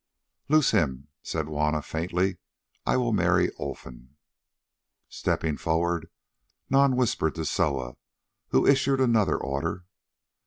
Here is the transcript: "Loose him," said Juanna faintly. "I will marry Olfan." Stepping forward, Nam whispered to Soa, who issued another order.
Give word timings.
"Loose 0.49 0.71
him," 0.71 1.09
said 1.21 1.45
Juanna 1.45 1.83
faintly. 1.83 2.39
"I 2.87 2.97
will 2.97 3.13
marry 3.13 3.51
Olfan." 3.59 4.15
Stepping 5.09 5.57
forward, 5.57 6.09
Nam 6.71 6.95
whispered 6.95 7.35
to 7.35 7.45
Soa, 7.45 7.97
who 8.47 8.65
issued 8.65 8.99
another 8.99 9.37
order. 9.37 9.85